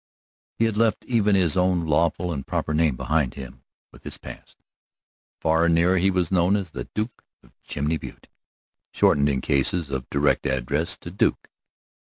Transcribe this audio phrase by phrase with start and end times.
[0.57, 3.61] He had left even his own lawful and proper name behind him
[3.91, 4.57] with his past.
[5.39, 8.27] Far and near he was known as the Duke of Chimney Butte,
[8.91, 11.51] shortened in cases of direct address to "Duke."